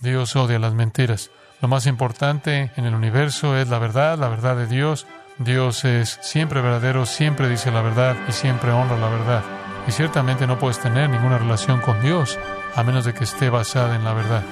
[0.00, 1.30] Dios odia las mentiras.
[1.60, 5.06] Lo más importante en el universo es la verdad, la verdad de Dios.
[5.38, 9.42] Dios es siempre verdadero, siempre dice la verdad y siempre honra la verdad.
[9.86, 12.38] Y ciertamente no puedes tener ninguna relación con Dios
[12.74, 14.42] a menos de que esté basada en la verdad.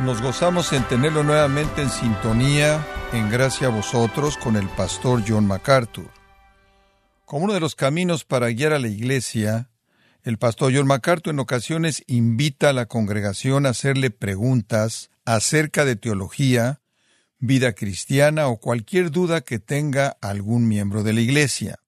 [0.00, 2.80] Nos gozamos en tenerlo nuevamente en sintonía,
[3.12, 6.10] en gracia a vosotros, con el pastor John MacArthur.
[7.24, 9.70] Como uno de los caminos para guiar a la iglesia,
[10.22, 15.96] el pastor John MacArthur en ocasiones invita a la congregación a hacerle preguntas acerca de
[15.96, 16.80] teología,
[17.38, 21.78] vida cristiana o cualquier duda que tenga algún miembro de la iglesia.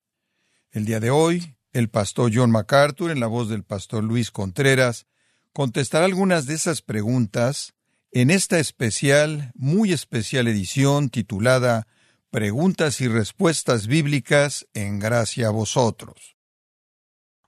[0.71, 5.07] El día de hoy, el pastor John MacArthur, en la voz del pastor Luis Contreras,
[5.53, 7.75] contestará algunas de esas preguntas
[8.13, 11.87] en esta especial, muy especial edición titulada
[12.31, 16.37] Preguntas y Respuestas Bíblicas en Gracia a Vosotros.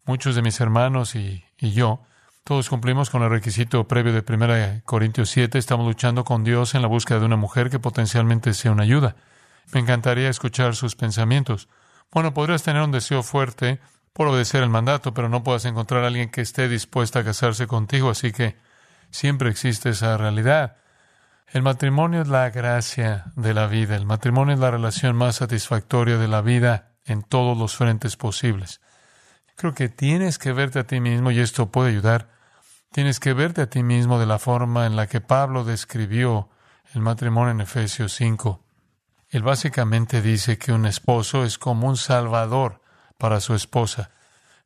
[0.04, 2.02] Muchos de mis hermanos y, yo,
[2.44, 6.82] todos cumplimos con el requisito previo de 1 Corintios 7, estamos luchando con Dios en
[6.82, 9.16] la búsqueda de una mujer que potencialmente sea una ayuda.
[9.72, 11.68] Me encantaría escuchar sus pensamientos.
[12.12, 13.80] Bueno, podrías tener un deseo fuerte
[14.12, 17.66] por obedecer el mandato, pero no puedas encontrar a alguien que esté dispuesta a casarse
[17.66, 18.56] contigo, así que
[19.12, 20.78] Siempre existe esa realidad.
[21.46, 23.94] El matrimonio es la gracia de la vida.
[23.94, 28.80] El matrimonio es la relación más satisfactoria de la vida en todos los frentes posibles.
[29.54, 32.30] Creo que tienes que verte a ti mismo, y esto puede ayudar,
[32.90, 36.48] tienes que verte a ti mismo de la forma en la que Pablo describió
[36.94, 38.64] el matrimonio en Efesios 5.
[39.28, 42.80] Él básicamente dice que un esposo es como un salvador
[43.18, 44.10] para su esposa.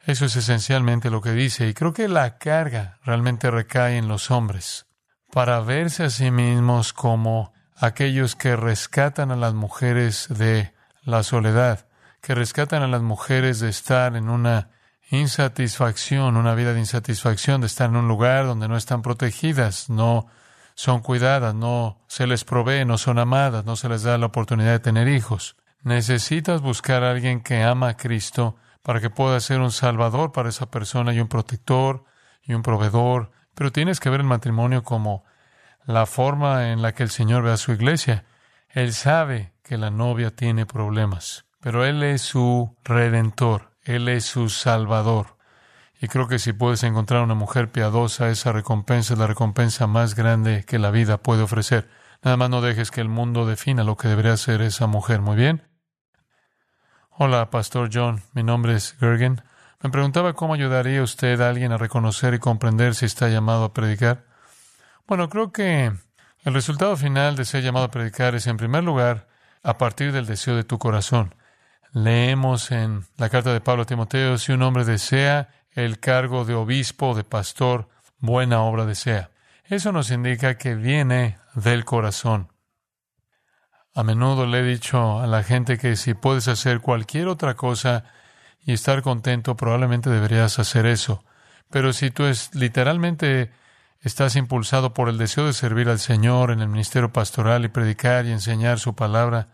[0.07, 4.31] Eso es esencialmente lo que dice, y creo que la carga realmente recae en los
[4.31, 4.87] hombres,
[5.33, 11.89] para verse a sí mismos como aquellos que rescatan a las mujeres de la soledad,
[12.23, 14.71] que rescatan a las mujeres de estar en una
[15.11, 20.29] insatisfacción, una vida de insatisfacción, de estar en un lugar donde no están protegidas, no
[20.77, 24.71] son cuidadas, no se les provee, no son amadas, no se les da la oportunidad
[24.71, 25.57] de tener hijos.
[25.83, 30.49] Necesitas buscar a alguien que ama a Cristo, para que pueda ser un salvador para
[30.49, 32.05] esa persona y un protector
[32.41, 33.33] y un proveedor.
[33.57, 35.25] Pero tienes que ver el matrimonio como
[35.87, 38.27] la forma en la que el Señor ve a su iglesia.
[38.69, 44.51] Él sabe que la novia tiene problemas, pero Él es su redentor, Él es su
[44.51, 45.37] salvador.
[46.01, 50.15] Y creo que si puedes encontrar una mujer piadosa, esa recompensa es la recompensa más
[50.15, 51.89] grande que la vida puede ofrecer.
[52.23, 55.23] Nada más no dejes que el mundo defina lo que debería ser esa mujer.
[55.23, 55.76] Muy bien.
[57.19, 58.21] Hola, Pastor John.
[58.35, 59.41] Mi nombre es Gergen.
[59.83, 63.73] Me preguntaba cómo ayudaría usted a alguien a reconocer y comprender si está llamado a
[63.73, 64.27] predicar.
[65.07, 65.93] Bueno, creo que
[66.45, 69.29] el resultado final de ser llamado a predicar es, en primer lugar,
[69.63, 71.35] a partir del deseo de tu corazón.
[71.91, 76.55] Leemos en la carta de Pablo a Timoteo, si un hombre desea el cargo de
[76.55, 77.89] obispo o de pastor,
[78.19, 79.31] buena obra desea.
[79.65, 82.53] Eso nos indica que viene del corazón.
[83.97, 88.05] A menudo le he dicho a la gente que si puedes hacer cualquier otra cosa
[88.63, 91.25] y estar contento, probablemente deberías hacer eso.
[91.71, 93.51] Pero si tú es literalmente
[94.03, 98.27] estás impulsado por el deseo de servir al Señor en el ministerio pastoral y predicar
[98.27, 99.49] y enseñar su palabra,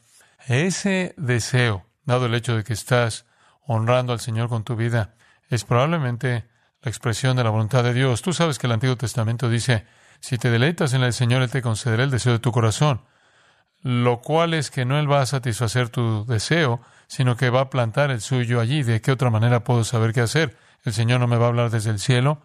[0.48, 3.26] ese deseo, dado el hecho de que estás
[3.64, 5.14] honrando al Señor con tu vida,
[5.50, 6.48] es probablemente
[6.80, 8.22] la expresión de la voluntad de Dios.
[8.22, 9.86] Tú sabes que el Antiguo Testamento dice,
[10.18, 13.02] si te deleitas en el Señor, Él te concederá el deseo de tu corazón
[13.82, 17.70] lo cual es que no Él va a satisfacer tu deseo, sino que va a
[17.70, 18.82] plantar el suyo allí.
[18.82, 20.56] ¿De qué otra manera puedo saber qué hacer?
[20.84, 22.42] El Señor no me va a hablar desde el cielo,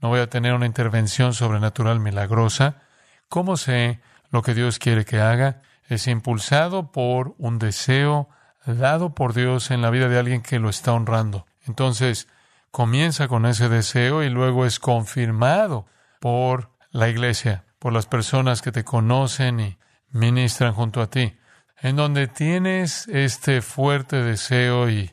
[0.00, 2.82] no voy a tener una intervención sobrenatural milagrosa.
[3.28, 5.62] ¿Cómo sé lo que Dios quiere que haga?
[5.88, 8.28] Es impulsado por un deseo
[8.66, 11.46] dado por Dios en la vida de alguien que lo está honrando.
[11.66, 12.28] Entonces,
[12.70, 15.86] comienza con ese deseo y luego es confirmado
[16.20, 19.78] por la iglesia, por las personas que te conocen y
[20.12, 21.36] ministran junto a ti,
[21.80, 25.10] en donde tienes este fuerte deseo y,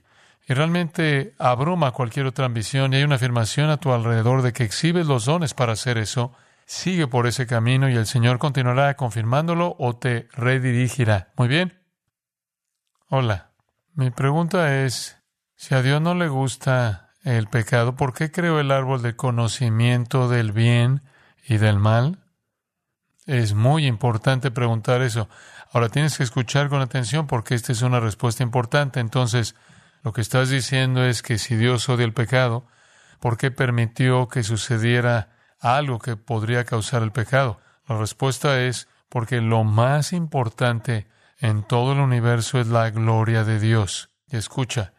[0.48, 5.06] realmente abruma cualquier otra ambición y hay una afirmación a tu alrededor de que exhibes
[5.06, 6.31] los dones para hacer eso,
[6.66, 11.33] sigue por ese camino y el Señor continuará confirmándolo o te redirigirá.
[11.36, 11.77] Muy bien.
[13.10, 13.51] Hola.
[13.94, 15.18] Mi pregunta es,
[15.56, 20.30] si a Dios no le gusta el pecado, ¿por qué creó el árbol de conocimiento
[20.30, 21.01] del bien
[21.48, 22.19] y del mal?
[23.27, 25.27] Es muy importante preguntar eso.
[25.74, 29.01] Ahora tienes que escuchar con atención porque esta es una respuesta importante.
[29.01, 29.53] Entonces,
[30.01, 32.65] lo que estás diciendo es que si Dios odia el pecado,
[33.19, 35.29] ¿por qué permitió que sucediera
[35.59, 37.59] algo que podría causar el pecado?
[37.88, 41.07] La respuesta es porque lo más importante
[41.39, 44.09] en todo el universo es la gloria de Dios.
[44.30, 44.94] Y escucha,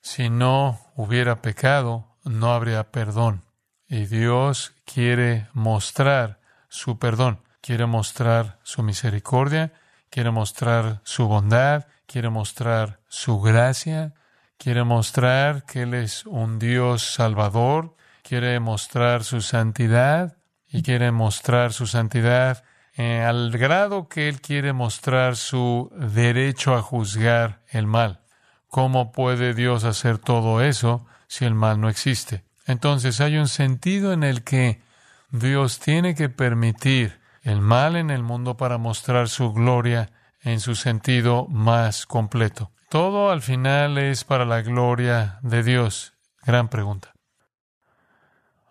[0.00, 3.42] si no hubiera pecado, no habría perdón.
[3.88, 9.72] Y Dios quiere mostrar su perdón, quiere mostrar su misericordia,
[10.10, 14.12] quiere mostrar su bondad, quiere mostrar su gracia,
[14.58, 20.36] quiere mostrar que Él es un Dios salvador, quiere mostrar su santidad
[20.68, 22.64] y quiere mostrar su santidad
[22.94, 28.20] eh, al grado que Él quiere mostrar su derecho a juzgar el mal.
[28.66, 32.44] ¿Cómo puede Dios hacer todo eso si el mal no existe?
[32.66, 34.82] Entonces hay un sentido en el que
[35.30, 40.10] Dios tiene que permitir el mal en el mundo para mostrar su gloria
[40.40, 42.72] en su sentido más completo.
[42.88, 46.14] Todo al final es para la gloria de Dios.
[46.44, 47.12] Gran pregunta.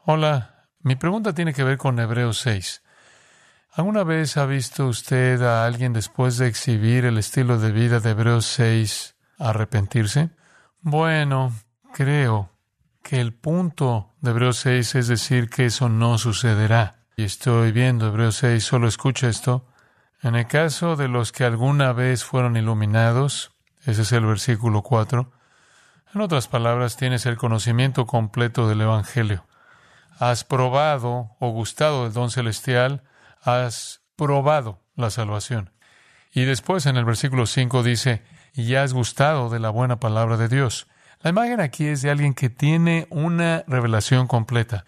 [0.06, 2.82] Hola, mi pregunta tiene que ver con Hebreos 6.
[3.74, 8.10] ¿Alguna vez ha visto usted a alguien después de exhibir el estilo de vida de
[8.10, 10.32] Hebreos 6 arrepentirse?
[10.82, 11.54] Bueno,
[11.94, 12.52] creo
[13.02, 17.01] que el punto de Hebreos 6 es decir que eso no sucederá.
[17.24, 19.68] Estoy viendo Hebreos 6, solo escucha esto.
[20.24, 23.52] En el caso de los que alguna vez fueron iluminados,
[23.86, 25.32] ese es el versículo 4,
[26.14, 29.46] en otras palabras, tienes el conocimiento completo del Evangelio.
[30.20, 33.04] Has probado o gustado del don celestial,
[33.42, 35.72] has probado la salvación.
[36.34, 40.50] Y después en el versículo 5 dice, y has gustado de la buena palabra de
[40.50, 40.88] Dios.
[41.22, 44.86] La imagen aquí es de alguien que tiene una revelación completa.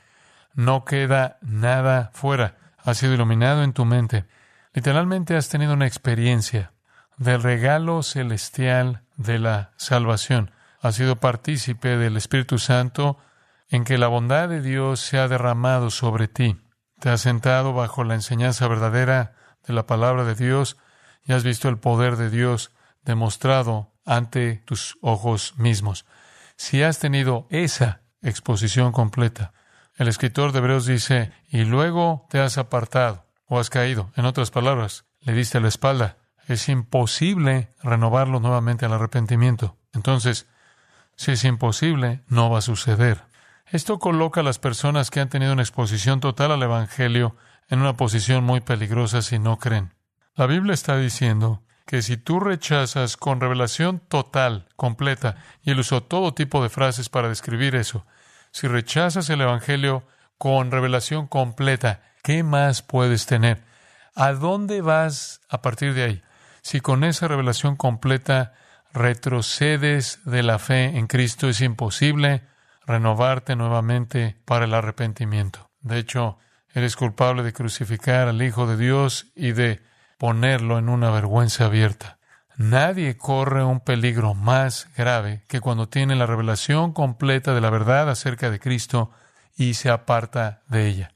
[0.54, 2.58] No queda nada fuera.
[2.78, 4.26] Ha sido iluminado en tu mente.
[4.74, 6.74] Literalmente has tenido una experiencia
[7.18, 10.52] del regalo celestial de la salvación.
[10.82, 13.18] Has sido partícipe del Espíritu Santo
[13.70, 16.62] en que la bondad de Dios se ha derramado sobre ti.
[17.00, 19.36] Te has sentado bajo la enseñanza verdadera
[19.66, 20.78] de la palabra de Dios
[21.24, 22.72] y has visto el poder de Dios
[23.04, 26.06] demostrado ante tus ojos mismos.
[26.56, 29.54] Si has tenido esa exposición completa,
[29.96, 34.12] el escritor de Hebreos dice, y luego te has apartado o has caído.
[34.16, 36.18] En otras palabras, le diste la espalda.
[36.48, 39.78] Es imposible renovarlo nuevamente al arrepentimiento.
[39.94, 40.48] Entonces,
[41.16, 43.24] si es imposible, no va a suceder.
[43.68, 47.36] Esto coloca a las personas que han tenido una exposición total al Evangelio
[47.70, 49.94] en una posición muy peligrosa si no creen.
[50.36, 56.02] La Biblia está diciendo que si tú rechazas con revelación total, completa, y él usó
[56.04, 58.06] todo tipo de frases para describir eso,
[58.54, 60.08] si rechazas el Evangelio
[60.38, 63.64] con revelación completa, ¿qué más puedes tener?
[64.16, 66.24] ¿A dónde vas a partir de ahí?
[66.62, 68.54] Si con esa revelación completa
[68.94, 72.44] retrocedes de la fe en Cristo, es imposible
[72.86, 75.72] renovarte nuevamente para el arrepentimiento.
[75.82, 76.38] De hecho,
[76.74, 79.82] eres culpable de crucificar al Hijo de Dios y de
[80.20, 82.20] ponerlo en una vergüenza abierta.
[82.58, 88.10] Nadie corre un peligro más grave que cuando tiene la revelación completa de la verdad
[88.10, 89.12] acerca de Cristo
[89.56, 91.14] y se aparta de ella.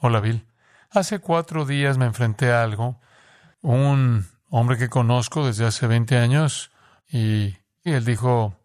[0.00, 0.46] Hola Bill.
[0.90, 3.00] Hace cuatro días me enfrenté a algo.
[3.60, 6.70] Un hombre que conozco desde hace 20 años
[7.06, 8.56] y, y él dijo,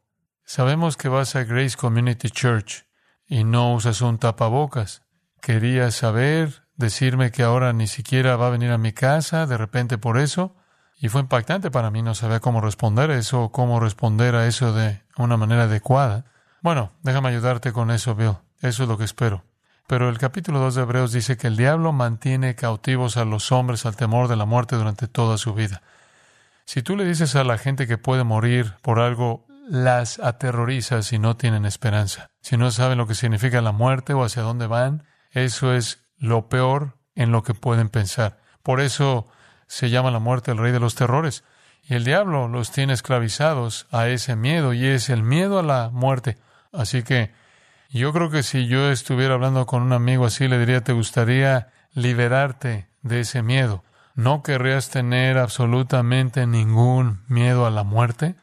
[0.45, 2.85] sabemos que vas a Grace Community Church
[3.27, 5.01] y no usas un tapabocas.
[5.41, 9.97] Quería saber, decirme que ahora ni siquiera va a venir a mi casa de repente
[9.97, 10.55] por eso.
[10.97, 14.73] Y fue impactante para mí, no sabía cómo responder a eso, cómo responder a eso
[14.73, 16.25] de una manera adecuada.
[16.61, 18.37] Bueno, déjame ayudarte con eso, Bill.
[18.61, 19.43] Eso es lo que espero.
[19.87, 23.85] Pero el capítulo 2 de Hebreos dice que el diablo mantiene cautivos a los hombres
[23.85, 25.81] al temor de la muerte durante toda su vida.
[26.65, 31.19] Si tú le dices a la gente que puede morir por algo, las aterrorizas y
[31.19, 32.29] no tienen esperanza.
[32.41, 36.47] Si no saben lo que significa la muerte o hacia dónde van, eso es lo
[36.47, 38.39] peor en lo que pueden pensar.
[38.61, 39.27] Por eso
[39.67, 41.43] se llama la muerte el rey de los terrores.
[41.85, 45.89] Y el diablo los tiene esclavizados a ese miedo y es el miedo a la
[45.91, 46.37] muerte.
[46.71, 47.31] Así que
[47.89, 51.69] yo creo que si yo estuviera hablando con un amigo así, le diría, ¿te gustaría
[51.93, 53.83] liberarte de ese miedo?
[54.15, 58.35] ¿No querrías tener absolutamente ningún miedo a la muerte?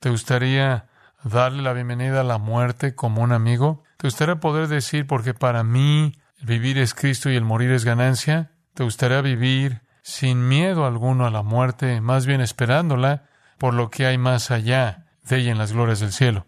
[0.00, 0.86] ¿Te gustaría
[1.22, 3.82] darle la bienvenida a la muerte como un amigo?
[3.96, 8.50] ¿Te gustaría poder decir, porque para mí vivir es Cristo y el morir es ganancia?
[8.74, 13.24] ¿Te gustaría vivir sin miedo alguno a la muerte, más bien esperándola
[13.58, 16.46] por lo que hay más allá de ella en las glorias del cielo.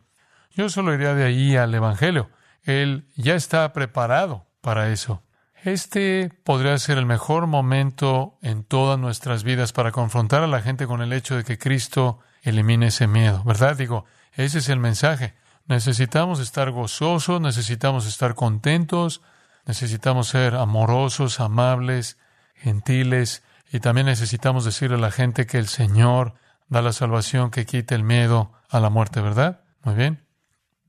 [0.51, 2.31] Yo solo iría de ahí al Evangelio.
[2.63, 5.23] Él ya está preparado para eso.
[5.65, 10.87] Este podría ser el mejor momento en todas nuestras vidas para confrontar a la gente
[10.87, 13.77] con el hecho de que Cristo elimine ese miedo, ¿verdad?
[13.77, 15.35] Digo, ese es el mensaje.
[15.67, 19.23] Necesitamos estar gozosos, necesitamos estar contentos,
[19.65, 22.19] necesitamos ser amorosos, amables,
[22.55, 23.43] gentiles,
[23.73, 26.35] y también necesitamos decirle a la gente que el Señor
[26.69, 29.61] da la salvación que quite el miedo a la muerte, ¿verdad?
[29.83, 30.25] Muy bien.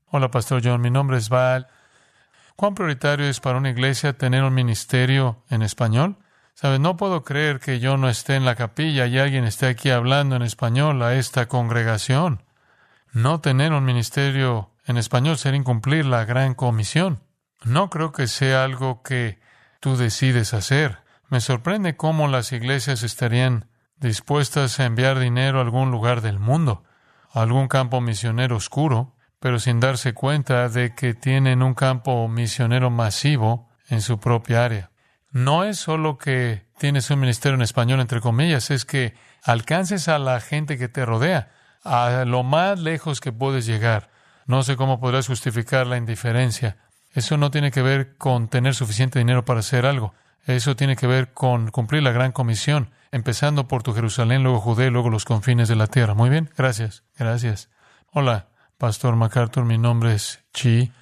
[0.06, 1.68] Hola, Pastor John, mi nombre es Val.
[2.54, 6.16] ¿Cuán prioritario es para una iglesia tener un ministerio en español?
[6.54, 9.90] Sabes, no puedo creer que yo no esté en la capilla y alguien esté aquí
[9.90, 12.42] hablando en español a esta congregación.
[13.12, 17.20] No tener un ministerio en español sería incumplir la gran comisión.
[17.64, 19.38] No creo que sea algo que
[19.80, 20.98] tú decides hacer.
[21.28, 26.84] Me sorprende cómo las iglesias estarían dispuestas a enviar dinero a algún lugar del mundo,
[27.32, 32.90] a algún campo misionero oscuro, pero sin darse cuenta de que tienen un campo misionero
[32.90, 34.90] masivo en su propia área
[35.36, 39.14] no es solo que tienes un ministerio en español, entre comillas, es que
[39.44, 41.52] alcances a la gente que te rodea,
[41.84, 44.10] a lo más lejos que puedes llegar.
[44.46, 46.78] No sé cómo podrás justificar la indiferencia.
[47.12, 50.14] Eso no tiene que ver con tener suficiente dinero para hacer algo.
[50.46, 54.90] Eso tiene que ver con cumplir la gran comisión, empezando por tu Jerusalén, luego Judea,
[54.90, 56.14] luego los confines de la tierra.
[56.14, 57.68] Muy bien, gracias, gracias.
[58.12, 58.48] Hola,
[58.78, 60.92] Pastor MacArthur, mi nombre es Chi.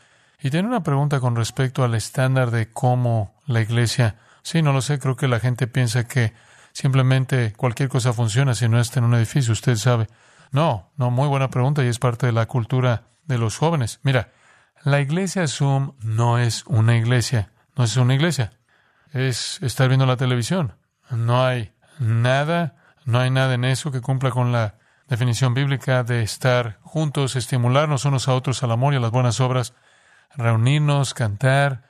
[0.43, 4.83] Y tengo una pregunta con respecto al estándar de cómo la iglesia Sí, no lo
[4.83, 4.99] sé.
[4.99, 6.35] Creo que la gente piensa que
[6.73, 9.53] simplemente cualquier cosa funciona si no está en un edificio.
[9.53, 10.07] Usted sabe.
[10.53, 14.01] No, no, muy buena pregunta y es parte de la cultura de los jóvenes.
[14.03, 14.33] Mira,
[14.85, 17.51] la iglesia Zoom no es una iglesia.
[17.75, 18.53] No es una iglesia.
[19.15, 20.75] Es estar viendo la televisión.
[21.09, 24.75] No hay nada, no hay nada en eso que cumpla con la
[25.09, 29.39] definición bíblica de estar juntos, estimularnos unos a otros al amor y a las buenas
[29.39, 29.73] obras,
[30.35, 31.85] reunirnos, cantar,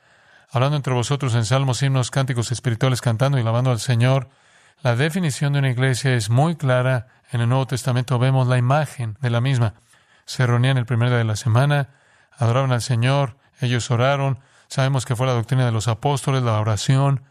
[0.51, 4.29] hablando entre vosotros en salmos, himnos, cánticos espirituales, cantando y alabando al Señor.
[4.83, 7.07] La definición de una iglesia es muy clara.
[7.31, 9.73] En el Nuevo Testamento vemos la imagen de la misma.
[10.25, 11.89] Se reunían el primer día de la semana,
[12.37, 14.41] adoraban al Señor, ellos oraron.
[14.67, 17.23] Sabemos que fue la doctrina de los apóstoles, la oración,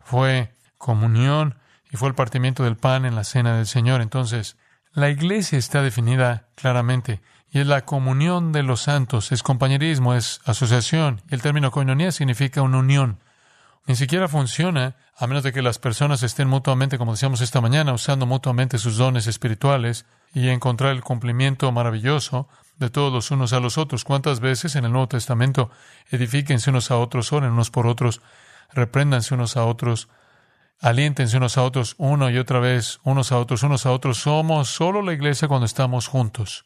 [0.00, 1.56] fue comunión
[1.90, 4.00] y fue el partimiento del pan en la cena del Señor.
[4.00, 4.56] Entonces,
[4.92, 7.20] la iglesia está definida claramente
[7.52, 11.22] y es la comunión de los santos, es compañerismo, es asociación.
[11.30, 13.18] Y el término coinonía significa una unión.
[13.86, 17.92] Ni siquiera funciona a menos de que las personas estén mutuamente, como decíamos esta mañana,
[17.92, 22.48] usando mutuamente sus dones espirituales y encontrar el cumplimiento maravilloso
[22.80, 24.04] de todos los unos a los otros.
[24.04, 25.70] ¿Cuántas veces en el Nuevo Testamento
[26.10, 28.22] edifíquense unos a otros, oren unos por otros,
[28.72, 30.08] repréndanse unos a otros,
[30.80, 34.18] aliéntense unos a otros, uno y otra vez, unos a otros, unos a otros?
[34.18, 36.64] Somos solo la iglesia cuando estamos juntos.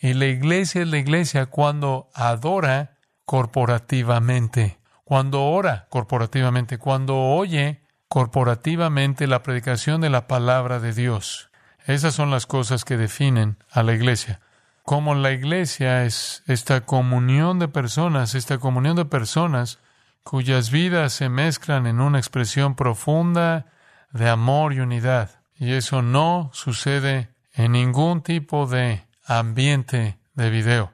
[0.00, 9.26] Y la iglesia es la iglesia cuando adora corporativamente, cuando ora corporativamente, cuando oye corporativamente
[9.26, 11.50] la predicación de la palabra de Dios.
[11.86, 14.40] Esas son las cosas que definen a la iglesia.
[14.86, 19.80] Como la iglesia es esta comunión de personas, esta comunión de personas
[20.22, 23.66] cuyas vidas se mezclan en una expresión profunda
[24.12, 25.42] de amor y unidad.
[25.56, 30.92] Y eso no sucede en ningún tipo de ambiente de video.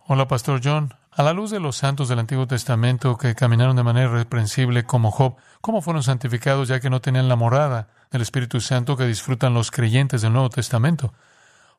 [0.00, 0.92] Hola, Pastor John.
[1.12, 5.12] A la luz de los santos del Antiguo Testamento que caminaron de manera irreprensible como
[5.12, 9.54] Job, ¿cómo fueron santificados ya que no tenían la morada del Espíritu Santo que disfrutan
[9.54, 11.14] los creyentes del Nuevo Testamento?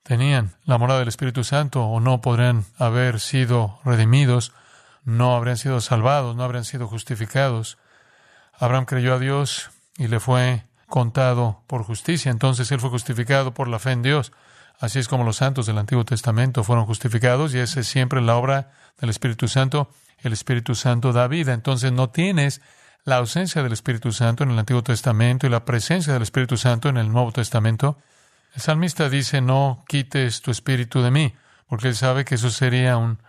[0.04, 4.54] Tenían la morada del Espíritu Santo o no podrían haber sido redimidos,
[5.04, 7.78] no habrían sido salvados, no habrían sido justificados.
[8.58, 13.68] Abraham creyó a Dios y le fue contado por justicia, entonces él fue justificado por
[13.68, 14.32] la fe en Dios.
[14.80, 18.38] Así es como los santos del Antiguo Testamento fueron justificados y esa es siempre la
[18.38, 19.90] obra del Espíritu Santo.
[20.20, 21.54] El Espíritu Santo da vida.
[21.54, 22.62] Entonces no tienes
[23.04, 26.88] la ausencia del Espíritu Santo en el Antiguo Testamento y la presencia del Espíritu Santo
[26.88, 27.98] en el Nuevo Testamento.
[28.56, 31.34] El salmista dice, no quites tu espíritu de mí,
[31.68, 33.20] porque él sabe que eso sería un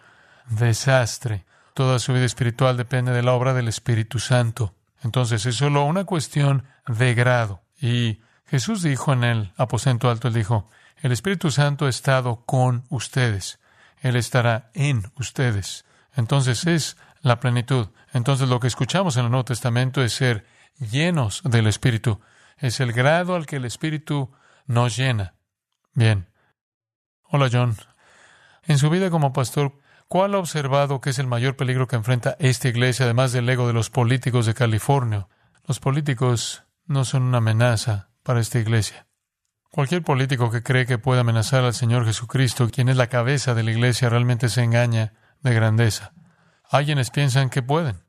[0.49, 1.45] desastre.
[1.75, 4.75] Toda su vida espiritual depende de la obra del Espíritu Santo.
[5.03, 7.63] Entonces es solo una cuestión de grado.
[7.81, 10.69] Y Jesús dijo en el aposento alto, él dijo,
[11.03, 13.61] el Espíritu Santo ha estado con ustedes.
[14.01, 15.85] Él estará en ustedes.
[16.15, 17.89] Entonces es la plenitud.
[18.13, 20.45] Entonces lo que escuchamos en el Nuevo Testamento es ser
[20.79, 22.21] llenos del Espíritu.
[22.59, 24.31] Es el grado al que el Espíritu
[24.71, 25.35] nos llena.
[25.95, 26.29] Bien.
[27.25, 27.77] Hola John.
[28.63, 29.75] En su vida como pastor,
[30.07, 33.67] ¿cuál ha observado que es el mayor peligro que enfrenta esta iglesia, además del ego
[33.67, 35.27] de los políticos de California?
[35.67, 39.09] Los políticos no son una amenaza para esta iglesia.
[39.73, 43.65] Cualquier político que cree que puede amenazar al Señor Jesucristo, quien es la cabeza de
[43.65, 46.13] la iglesia, realmente se engaña de grandeza.
[46.63, 48.05] Alguienes piensan que pueden.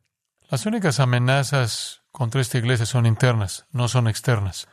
[0.48, 4.68] Las únicas amenazas contra esta iglesia son internas, no son externas.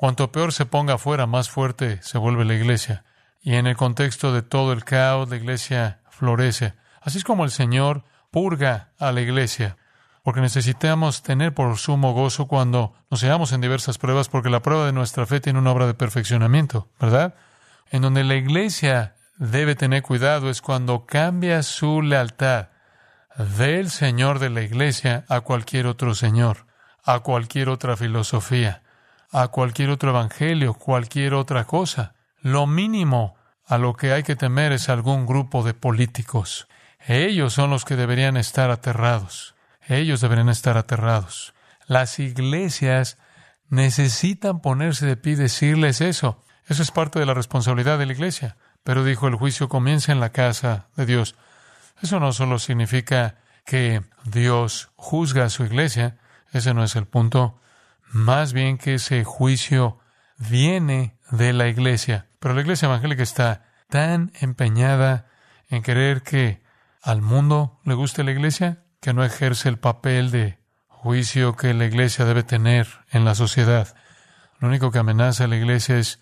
[0.00, 3.04] Cuanto peor se ponga afuera, más fuerte se vuelve la iglesia.
[3.42, 6.72] Y en el contexto de todo el caos, la iglesia florece.
[7.02, 9.76] Así es como el Señor purga a la iglesia
[10.22, 14.86] porque necesitamos tener por sumo gozo cuando nos hallamos en diversas pruebas, porque la prueba
[14.86, 17.34] de nuestra fe tiene una obra de perfeccionamiento, ¿verdad?
[17.90, 22.68] En donde la iglesia debe tener cuidado es cuando cambia su lealtad
[23.58, 26.66] del Señor de la iglesia a cualquier otro Señor,
[27.04, 28.82] a cualquier otra filosofía,
[29.30, 32.14] a cualquier otro evangelio, cualquier otra cosa.
[32.40, 36.66] Lo mínimo a lo que hay que temer es algún grupo de políticos.
[37.06, 39.54] Ellos son los que deberían estar aterrados.
[39.86, 41.54] Ellos deberían estar aterrados.
[41.86, 43.18] Las iglesias
[43.68, 46.42] necesitan ponerse de pie y decirles eso.
[46.66, 48.56] Eso es parte de la responsabilidad de la iglesia.
[48.82, 51.36] Pero dijo, el juicio comienza en la casa de Dios.
[52.02, 56.16] Eso no solo significa que Dios juzga a su iglesia,
[56.52, 57.60] ese no es el punto,
[58.10, 59.98] más bien que ese juicio
[60.36, 62.26] viene de la iglesia.
[62.38, 65.26] Pero la iglesia evangélica está tan empeñada
[65.68, 66.62] en querer que
[67.02, 71.86] al mundo le guste la iglesia que no ejerce el papel de juicio que la
[71.86, 73.94] iglesia debe tener en la sociedad.
[74.58, 76.20] Lo único que amenaza a la iglesia es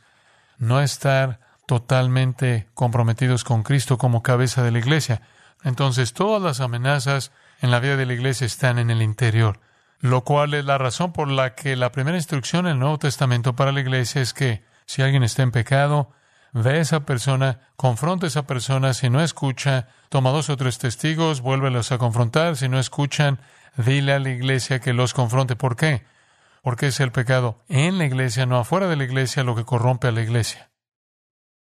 [0.58, 5.22] no estar totalmente comprometidos con Cristo como cabeza de la iglesia.
[5.64, 9.60] Entonces todas las amenazas en la vida de la iglesia están en el interior,
[10.00, 13.54] lo cual es la razón por la que la primera instrucción en el Nuevo Testamento
[13.56, 16.12] para la iglesia es que si alguien está en pecado,
[16.52, 20.78] ve a esa persona, confronta a esa persona, si no escucha, toma dos o tres
[20.78, 23.40] testigos, vuélvelos a confrontar, si no escuchan,
[23.76, 25.56] dile a la iglesia que los confronte.
[25.56, 26.04] ¿Por qué?
[26.62, 30.08] Porque es el pecado en la iglesia, no afuera de la iglesia, lo que corrompe
[30.08, 30.70] a la iglesia.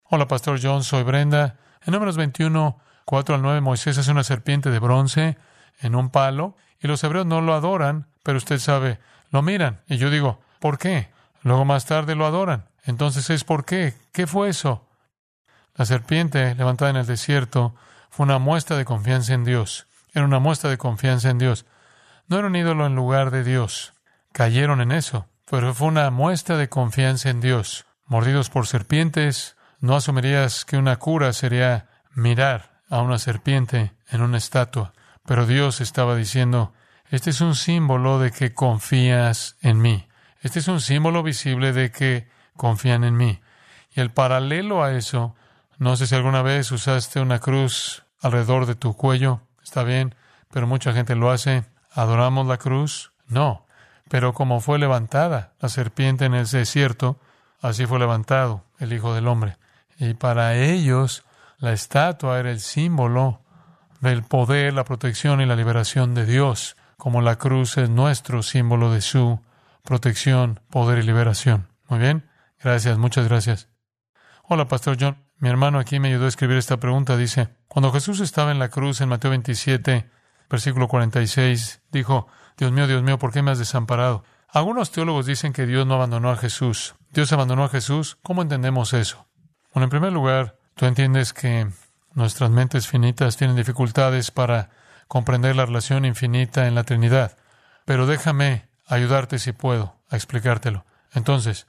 [0.04, 1.58] Hola, Pastor John, soy Brenda.
[1.86, 5.38] En números 21, 4 al 9, Moisés hace una serpiente de bronce
[5.80, 9.00] en un palo y los hebreos no lo adoran, pero usted sabe,
[9.32, 9.82] lo miran.
[9.88, 11.10] Y yo digo, ¿por qué?
[11.42, 12.66] Luego más tarde lo adoran.
[12.84, 13.96] Entonces es ¿por qué?
[14.14, 14.88] ¿Qué fue eso?
[15.74, 17.74] La serpiente levantada en el desierto
[18.12, 19.88] fue una muestra de confianza en Dios.
[20.14, 21.66] Era una muestra de confianza en Dios.
[22.28, 23.94] No era un ídolo en lugar de Dios.
[24.32, 27.86] Cayeron en eso, pero fue una muestra de confianza en Dios.
[28.06, 34.38] Mordidos por serpientes, no asumirías que una cura sería mirar a una serpiente en una
[34.38, 34.94] estatua.
[35.26, 36.74] Pero Dios estaba diciendo,
[37.10, 40.08] este es un símbolo de que confías en mí.
[40.42, 43.42] Este es un símbolo visible de que confían en mí.
[43.96, 45.36] Y el paralelo a eso,
[45.78, 50.16] no sé si alguna vez usaste una cruz alrededor de tu cuello, está bien,
[50.52, 51.66] pero mucha gente lo hace.
[51.92, 53.12] ¿Adoramos la cruz?
[53.28, 53.66] No.
[54.10, 57.20] Pero como fue levantada la serpiente en el desierto,
[57.62, 59.58] así fue levantado el Hijo del Hombre.
[59.98, 61.24] Y para ellos
[61.58, 63.42] la estatua era el símbolo
[64.06, 68.92] del poder, la protección y la liberación de Dios, como la cruz es nuestro símbolo
[68.92, 69.42] de su
[69.84, 71.68] protección, poder y liberación.
[71.90, 73.70] Muy bien, gracias, muchas gracias.
[74.44, 75.18] Hola, Pastor John.
[75.38, 77.18] Mi hermano aquí me ayudó a escribir esta pregunta.
[77.18, 80.10] Dice, cuando Jesús estaba en la cruz en Mateo 27,
[80.50, 84.24] versículo 46, dijo, Dios mío, Dios mío, ¿por qué me has desamparado?
[84.48, 86.96] Algunos teólogos dicen que Dios no abandonó a Jesús.
[87.10, 88.18] ¿Dios abandonó a Jesús?
[88.22, 89.28] ¿Cómo entendemos eso?
[89.74, 91.68] Bueno, en primer lugar, tú entiendes que
[92.16, 94.70] Nuestras mentes finitas tienen dificultades para
[95.10, 97.38] comprender la relación infinita en la Trinidad.
[97.84, 100.86] Pero déjame ayudarte si puedo a explicártelo.
[101.14, 101.68] Entonces,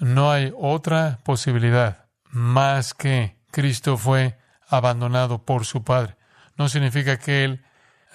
[0.00, 4.36] no hay otra posibilidad más que Cristo fue
[4.68, 6.16] abandonado por su Padre.
[6.56, 7.64] No significa que Él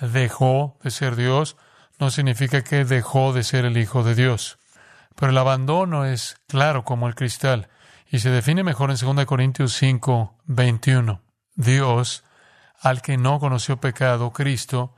[0.02, 1.56] dejó de ser Dios,
[1.98, 4.60] no significa que dejó de ser el Hijo de Dios.
[5.16, 7.70] Pero el abandono es claro como el cristal
[8.12, 11.29] y se define mejor en 2 Corintios 5, 21.
[11.60, 12.24] Dios,
[12.80, 14.96] al que no conoció pecado, Cristo,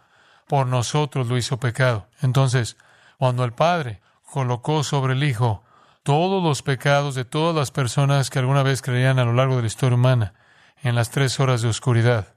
[0.47, 2.07] por nosotros lo hizo pecado.
[2.21, 2.77] Entonces,
[3.17, 3.99] cuando el Padre
[4.31, 5.63] colocó sobre el Hijo
[6.03, 9.61] todos los pecados de todas las personas que alguna vez creían a lo largo de
[9.61, 10.35] la historia humana,
[10.83, 12.35] en las tres horas de oscuridad,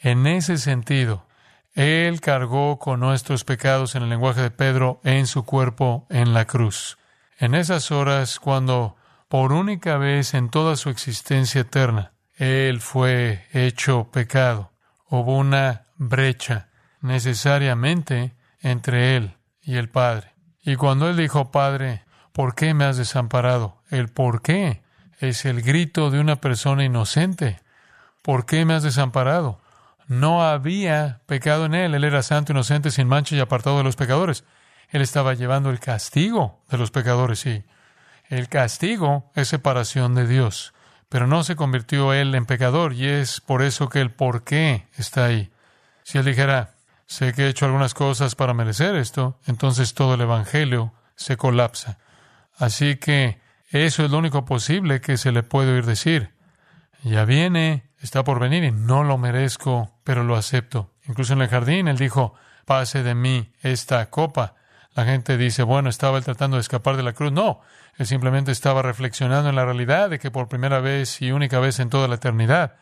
[0.00, 1.28] en ese sentido,
[1.74, 6.44] Él cargó con nuestros pecados en el lenguaje de Pedro en su cuerpo en la
[6.44, 6.98] cruz.
[7.38, 8.96] En esas horas, cuando
[9.28, 14.72] por única vez en toda su existencia eterna, él fue hecho pecado.
[15.10, 16.70] Hubo una brecha
[17.02, 20.32] necesariamente entre Él y el Padre.
[20.62, 23.82] Y cuando Él dijo, Padre, ¿por qué me has desamparado?
[23.90, 24.82] El por qué
[25.18, 27.60] es el grito de una persona inocente.
[28.22, 29.60] ¿Por qué me has desamparado?
[30.06, 31.94] No había pecado en Él.
[31.94, 34.44] Él era santo, inocente, sin mancha y apartado de los pecadores.
[34.88, 37.64] Él estaba llevando el castigo de los pecadores, sí.
[38.30, 40.72] El castigo es separación de Dios
[41.10, 44.86] pero no se convirtió él en pecador y es por eso que el por qué
[44.96, 45.50] está ahí.
[46.04, 50.20] Si él dijera, sé que he hecho algunas cosas para merecer esto, entonces todo el
[50.20, 51.98] Evangelio se colapsa.
[52.56, 56.32] Así que eso es lo único posible que se le puede oír decir.
[57.02, 60.92] Ya viene, está por venir y no lo merezco, pero lo acepto.
[61.08, 62.34] Incluso en el jardín él dijo,
[62.66, 64.54] pase de mí esta copa.
[65.00, 67.32] La gente dice, bueno, estaba él tratando de escapar de la cruz.
[67.32, 67.62] No,
[67.96, 71.80] él simplemente estaba reflexionando en la realidad de que por primera vez y única vez
[71.80, 72.76] en toda la eternidad,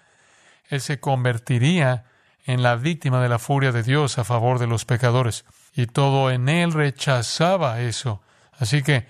[0.69, 2.07] él se convertiría
[2.45, 5.45] en la víctima de la furia de Dios a favor de los pecadores.
[5.77, 8.21] Y todo en él rechazaba eso.
[8.59, 9.07] Así que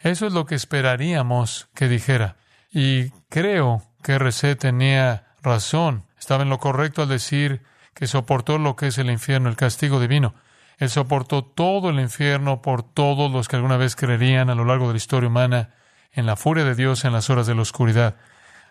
[0.00, 2.36] eso es lo que esperaríamos que dijera.
[2.70, 6.04] Y creo que RC tenía razón.
[6.18, 7.62] Estaba en lo correcto al decir
[7.94, 10.34] que soportó lo que es el infierno, el castigo divino.
[10.78, 14.86] Él soportó todo el infierno por todos los que alguna vez creerían a lo largo
[14.86, 15.74] de la historia humana
[16.12, 18.16] en la furia de Dios en las horas de la oscuridad.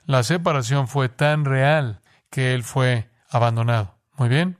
[0.05, 3.97] La separación fue tan real que él fue abandonado.
[4.17, 4.57] Muy bien.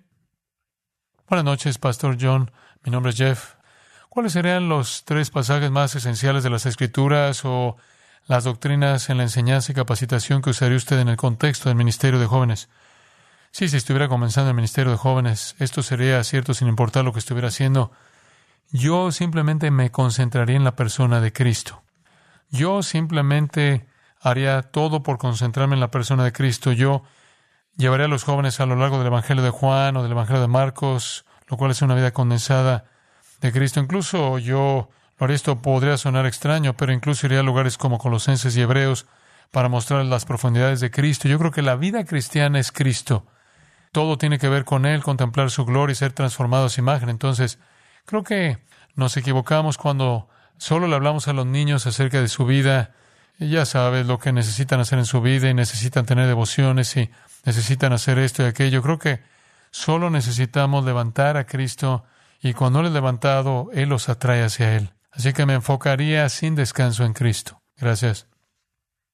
[1.27, 2.51] Buenas noches, Pastor John.
[2.84, 3.56] Mi nombre es Jeff.
[4.10, 7.77] ¿Cuáles serían los tres pasajes más esenciales de las Escrituras o
[8.27, 12.19] las doctrinas en la enseñanza y capacitación que usaría usted en el contexto del Ministerio
[12.19, 12.69] de Jóvenes?
[13.55, 17.49] Si estuviera comenzando el Ministerio de Jóvenes, esto sería cierto sin importar lo que estuviera
[17.49, 17.91] haciendo.
[18.71, 21.83] Yo simplemente me concentraría en la persona de Cristo.
[22.49, 23.85] Yo simplemente
[24.19, 26.71] haría todo por concentrarme en la persona de Cristo.
[26.71, 27.03] Yo
[27.77, 30.47] llevaría a los jóvenes a lo largo del Evangelio de Juan o del Evangelio de
[30.47, 32.85] Marcos, lo cual es una vida condensada
[33.39, 33.79] de Cristo.
[33.79, 34.89] Incluso yo
[35.19, 39.05] lo esto podría sonar extraño, pero incluso iría a lugares como Colosenses y Hebreos
[39.51, 41.27] para mostrar las profundidades de Cristo.
[41.27, 43.27] Yo creo que la vida cristiana es Cristo.
[43.93, 47.10] Todo tiene que ver con Él, contemplar su gloria y ser transformado a su imagen.
[47.10, 47.60] Entonces,
[48.06, 48.58] creo que
[48.95, 50.27] nos equivocamos cuando
[50.58, 52.95] solo le hablamos a los niños acerca de su vida.
[53.38, 57.12] Ya sabes lo que necesitan hacer en su vida y necesitan tener devociones y
[57.45, 58.82] necesitan hacer esto y aquello.
[58.82, 59.21] Creo que
[59.69, 62.03] solo necesitamos levantar a Cristo
[62.41, 64.89] y cuando Él es levantado, Él los atrae hacia Él.
[65.12, 67.62] Así que me enfocaría sin descanso en Cristo.
[67.77, 68.25] Gracias.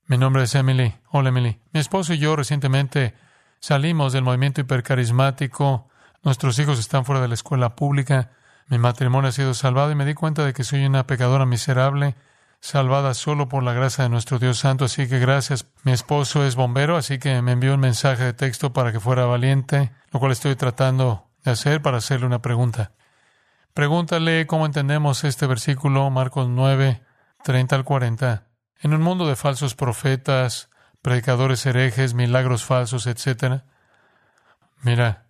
[0.05, 0.95] Mi nombre es Emily.
[1.11, 1.59] Hola, Emily.
[1.73, 3.13] Mi esposo y yo recientemente
[3.59, 5.89] Salimos del movimiento hipercarismático,
[6.23, 8.31] nuestros hijos están fuera de la escuela pública,
[8.67, 12.15] mi matrimonio ha sido salvado y me di cuenta de que soy una pecadora miserable,
[12.59, 14.85] salvada solo por la gracia de nuestro Dios Santo.
[14.85, 15.65] Así que gracias.
[15.83, 19.25] Mi esposo es bombero, así que me envió un mensaje de texto para que fuera
[19.25, 22.91] valiente, lo cual estoy tratando de hacer para hacerle una pregunta.
[23.73, 27.01] Pregúntale cómo entendemos este versículo, Marcos 9,
[27.43, 28.47] 30 al 40.
[28.81, 30.68] En un mundo de falsos profetas,
[31.01, 33.63] predicadores herejes, milagros falsos, etc.
[34.81, 35.25] Mira,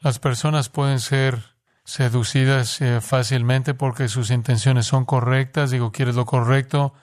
[0.00, 5.70] las personas pueden ser seducidas eh, fácilmente porque sus intenciones son correctas.
[5.70, 6.94] Digo, quieres lo correcto,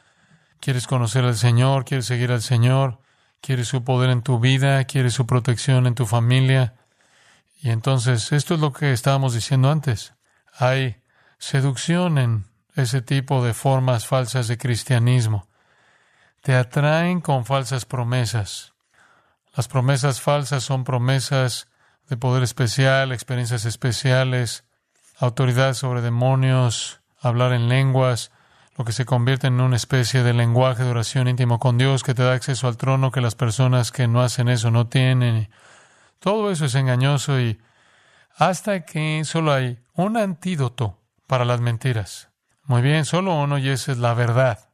[0.60, 3.00] quieres conocer al Señor, quieres seguir al Señor,
[3.42, 6.76] quieres su poder en tu vida, quieres su protección en tu familia.
[7.62, 10.13] Y entonces, esto es lo que estábamos diciendo antes.
[10.54, 10.98] Hay
[11.38, 15.48] seducción en ese tipo de formas falsas de cristianismo
[16.43, 18.73] te atraen con falsas promesas.
[19.56, 21.69] Las promesas falsas son promesas
[22.10, 24.65] de poder especial, experiencias especiales,
[25.17, 28.32] autoridad sobre demonios, hablar en lenguas,
[28.77, 32.13] lo que se convierte en una especie de lenguaje de oración íntimo con Dios que
[32.13, 35.49] te da acceso al trono que las personas que no hacen eso no tienen.
[36.19, 37.58] Todo eso es engañoso y
[38.36, 42.32] hasta que solo hay un antídoto para las mentiras.
[42.65, 44.73] Muy bien, solo uno y esa es la verdad.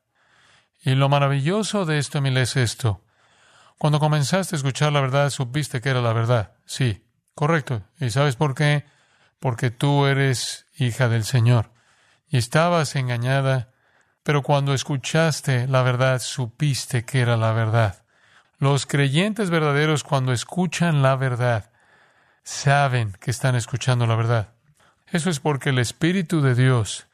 [0.81, 3.03] Y lo maravilloso de esto, Emil, es esto.
[3.77, 6.53] Cuando comenzaste a escuchar la verdad, supiste que era la verdad.
[6.65, 7.03] Sí,
[7.35, 7.83] correcto.
[7.99, 8.85] ¿Y sabes por qué?
[9.39, 11.71] Porque tú eres hija del Señor.
[12.29, 13.71] Y estabas engañada,
[14.23, 18.03] pero cuando escuchaste la verdad, supiste que era la verdad.
[18.57, 21.71] Los creyentes verdaderos, cuando escuchan la verdad,
[22.43, 24.49] saben que están escuchando la verdad.
[25.07, 27.07] Eso es porque el Espíritu de Dios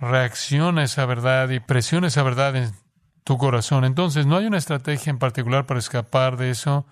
[0.00, 2.81] reacciona a esa verdad y presiona esa verdad en
[3.24, 3.84] tu corazón.
[3.84, 6.86] Entonces, no hay una estrategia en particular para escapar de eso.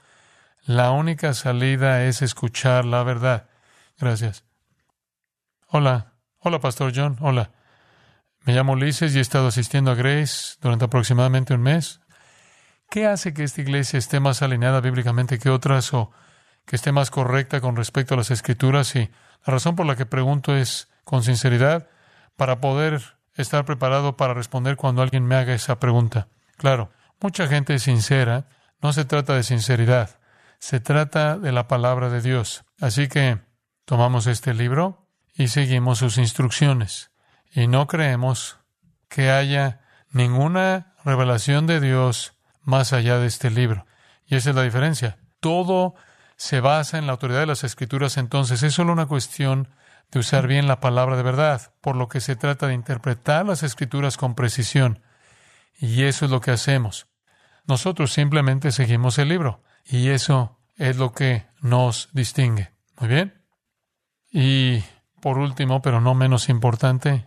[0.65, 3.49] La única salida es escuchar la verdad.
[3.99, 4.45] Gracias.
[5.67, 6.13] Hola.
[6.39, 7.17] Hola, Pastor John.
[7.21, 7.51] Hola.
[8.45, 12.01] Me llamo Ulises y he estado asistiendo a Grace durante aproximadamente un mes.
[12.89, 16.11] ¿Qué hace que esta iglesia esté más alineada bíblicamente que otras o
[16.65, 18.97] que esté más correcta con respecto a las escrituras?
[18.97, 19.11] Y
[19.47, 21.89] la razón por la que pregunto es con sinceridad
[22.37, 26.29] para poder estar preparado para responder cuando alguien me haga esa pregunta.
[26.57, 28.47] Claro, mucha gente es sincera,
[28.81, 30.19] no se trata de sinceridad,
[30.59, 32.65] se trata de la palabra de Dios.
[32.81, 33.39] Así que
[33.85, 37.11] tomamos este libro y seguimos sus instrucciones.
[37.53, 38.59] Y no creemos
[39.09, 43.87] que haya ninguna revelación de Dios más allá de este libro.
[44.27, 45.19] Y esa es la diferencia.
[45.41, 45.95] Todo
[46.37, 49.69] se basa en la autoridad de las escrituras, entonces es solo una cuestión
[50.11, 53.63] de usar bien la palabra de verdad, por lo que se trata de interpretar las
[53.63, 55.03] escrituras con precisión.
[55.79, 57.07] Y eso es lo que hacemos.
[57.67, 62.73] Nosotros simplemente seguimos el libro, y eso es lo que nos distingue.
[62.99, 63.43] Muy bien.
[64.33, 64.83] Y
[65.21, 67.27] por último, pero no menos importante,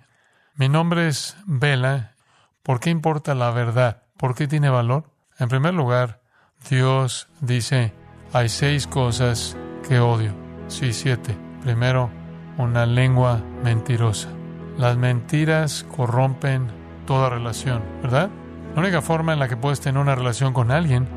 [0.55, 2.13] Mi nombre es Vela.
[2.61, 4.03] ¿Por qué importa la verdad?
[4.17, 5.11] ¿Por qué tiene valor?
[5.39, 6.21] En primer lugar,
[6.69, 7.91] Dios dice,
[8.33, 10.35] hay seis cosas que odio.
[10.67, 11.35] Sí, siete.
[11.63, 12.11] Primero,
[12.57, 14.29] una lengua mentirosa.
[14.77, 16.67] Las mentiras corrompen
[17.05, 18.29] toda relación, ¿verdad?
[18.75, 21.07] La única forma en la que puedes tener una relación con alguien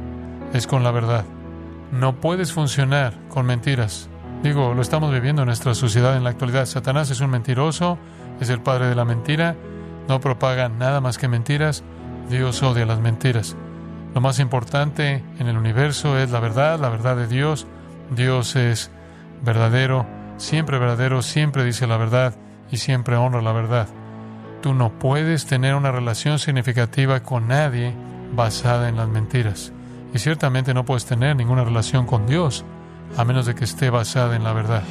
[0.53, 1.25] es con la verdad.
[1.92, 4.09] No puedes funcionar con mentiras.
[4.42, 6.66] Digo, lo estamos viviendo en nuestra sociedad en la actualidad.
[6.66, 7.99] Satanás es un mentiroso,
[8.40, 9.57] es el padre de la mentira,
[10.09, 11.83] no propaga nada más que mentiras.
[12.29, 13.57] Dios odia las mentiras.
[14.14, 17.66] Lo más importante en el universo es la verdad, la verdad de Dios.
[18.11, 18.90] Dios es
[19.42, 22.35] verdadero, siempre verdadero, siempre dice la verdad
[22.70, 23.88] y siempre honra la verdad.
[24.62, 27.94] Tú no puedes tener una relación significativa con nadie
[28.35, 29.72] basada en las mentiras.
[30.12, 32.64] Y ciertamente no puedes tener ninguna relación con Dios
[33.16, 34.83] a menos de que esté basada en la verdad.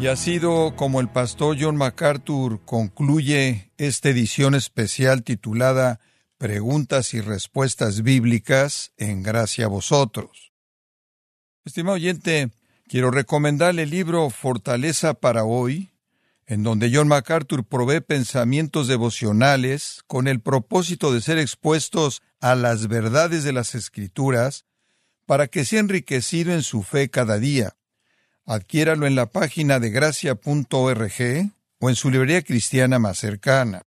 [0.00, 5.98] Y ha sido como el pastor John MacArthur concluye esta edición especial titulada
[6.38, 10.52] Preguntas y Respuestas Bíblicas en gracia a vosotros.
[11.64, 12.50] Estimado oyente,
[12.86, 15.90] quiero recomendarle el libro Fortaleza para hoy,
[16.46, 22.86] en donde John MacArthur provee pensamientos devocionales con el propósito de ser expuestos a las
[22.86, 24.64] verdades de las Escrituras
[25.26, 27.74] para que sea enriquecido en su fe cada día.
[28.46, 33.82] Adquiéralo en la página de gracia.org o en su librería cristiana más cercana.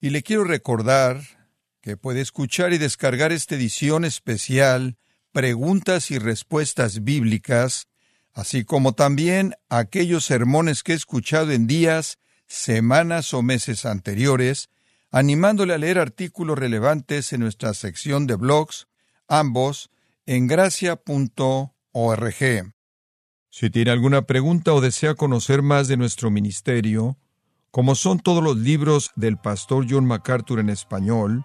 [0.00, 1.41] Y le quiero recordar
[1.82, 4.96] que puede escuchar y descargar esta edición especial
[5.32, 7.88] Preguntas y Respuestas Bíblicas,
[8.32, 14.70] así como también aquellos sermones que he escuchado en días, semanas o meses anteriores,
[15.10, 18.86] animándole a leer artículos relevantes en nuestra sección de blogs,
[19.26, 19.90] ambos
[20.24, 21.02] en gracia.org.
[23.50, 27.18] Si tiene alguna pregunta o desea conocer más de nuestro ministerio,
[27.72, 31.44] como son todos los libros del pastor John MacArthur en español,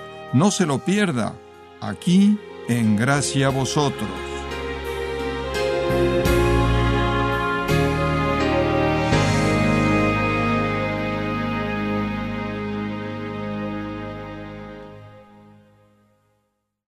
[0.33, 1.35] No se lo pierda,
[1.81, 2.37] aquí
[2.69, 4.30] en Gracia a Vosotros.